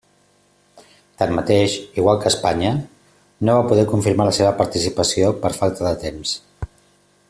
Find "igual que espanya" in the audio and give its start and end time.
2.03-2.73